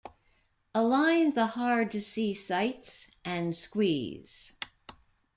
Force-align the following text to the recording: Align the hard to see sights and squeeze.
Align 0.73 1.29
the 1.29 1.45
hard 1.45 1.91
to 1.91 2.01
see 2.01 2.33
sights 2.33 3.11
and 3.23 3.55
squeeze. 3.55 4.53